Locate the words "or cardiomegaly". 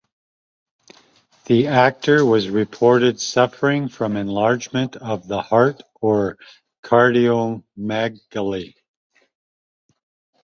6.01-8.73